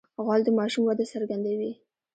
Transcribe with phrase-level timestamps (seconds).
[0.23, 1.71] غول د ماشوم وده څرګندوي.